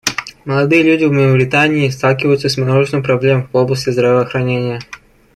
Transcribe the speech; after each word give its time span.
Молодые 0.45 0.81
люди 0.81 1.03
в 1.05 1.11
Мавритании 1.11 1.87
сталкиваются 1.89 2.49
с 2.49 2.57
множеством 2.57 3.03
проблем 3.03 3.47
в 3.53 3.55
области 3.55 3.91
здравоохранения. 3.91 4.79